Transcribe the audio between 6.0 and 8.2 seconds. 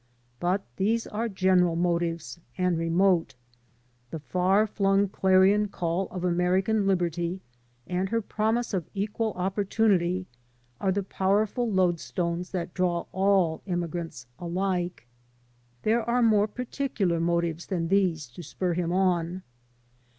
of American liberty and her